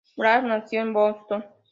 Braff 0.17 0.43
nació 0.43 0.81
en 0.81 0.93
Boston. 0.93 1.43